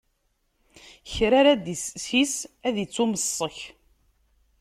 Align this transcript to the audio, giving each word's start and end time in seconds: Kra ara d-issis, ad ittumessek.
Kra 1.11 1.35
ara 1.39 1.53
d-issis, 1.63 2.33
ad 2.67 2.75
ittumessek. 2.83 3.57